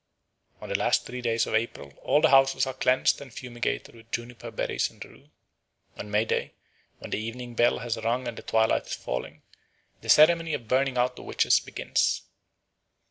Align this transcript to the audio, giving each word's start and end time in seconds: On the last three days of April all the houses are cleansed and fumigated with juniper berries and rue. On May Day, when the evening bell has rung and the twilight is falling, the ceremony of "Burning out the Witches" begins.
On 0.61 0.67
the 0.69 0.77
last 0.79 1.05
three 1.05 1.21
days 1.21 1.45
of 1.45 1.53
April 1.53 1.91
all 2.01 2.21
the 2.21 2.31
houses 2.31 2.65
are 2.65 2.73
cleansed 2.73 3.21
and 3.21 3.31
fumigated 3.31 3.93
with 3.93 4.09
juniper 4.09 4.49
berries 4.49 4.89
and 4.89 5.05
rue. 5.05 5.29
On 5.95 6.09
May 6.09 6.25
Day, 6.25 6.53
when 6.97 7.11
the 7.11 7.19
evening 7.19 7.53
bell 7.53 7.77
has 7.77 7.97
rung 8.03 8.27
and 8.27 8.35
the 8.35 8.41
twilight 8.41 8.87
is 8.87 8.95
falling, 8.95 9.43
the 10.01 10.09
ceremony 10.09 10.55
of 10.55 10.67
"Burning 10.67 10.97
out 10.97 11.17
the 11.17 11.21
Witches" 11.21 11.59
begins. 11.59 12.23